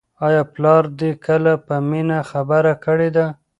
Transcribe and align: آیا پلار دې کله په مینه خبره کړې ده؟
آیا 0.27 0.43
پلار 0.53 0.83
دې 0.99 1.11
کله 1.25 1.53
په 1.65 1.75
مینه 1.89 2.19
خبره 2.31 2.73
کړې 2.85 3.09
ده؟ 3.15 3.25